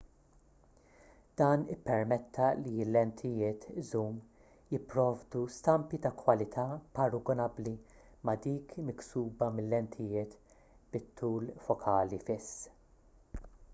dan 1.39 1.63
ippermetta 1.73 2.45
li 2.61 2.71
l-lentijiet 2.85 3.65
żum 3.89 4.15
jipprovdu 4.71 5.41
stampi 5.57 5.99
ta' 6.05 6.13
kwalità 6.23 6.63
paragunabbli 6.99 7.73
ma' 8.29 8.35
dik 8.47 8.73
miksuba 8.87 9.51
mil-lentijiet 9.59 10.35
bit-tul 10.91 11.49
fokali 11.67 12.21
fiss 12.31 12.51